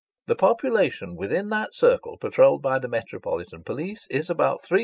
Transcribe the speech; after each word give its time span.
The 0.25 0.35
population 0.35 1.15
within 1.15 1.49
that 1.49 1.75
circle, 1.75 2.17
patrolled 2.17 2.63
by 2.63 2.79
the 2.79 2.87
metropolitan 2.89 3.61
police, 3.63 4.07
is 4.09 4.31
about 4.31 4.61
3,463,771"! 4.61 4.79